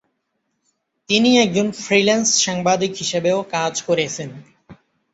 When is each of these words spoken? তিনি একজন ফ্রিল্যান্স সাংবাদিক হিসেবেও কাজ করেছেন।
তিনি 1.09 1.29
একজন 1.37 1.67
ফ্রিল্যান্স 1.77 2.27
সাংবাদিক 2.45 2.91
হিসেবেও 2.95 3.39
কাজ 3.51 3.73
করেছেন। 3.81 4.29